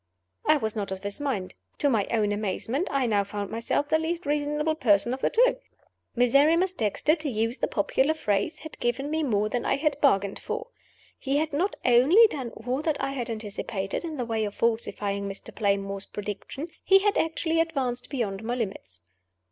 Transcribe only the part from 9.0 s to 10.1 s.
me more than I had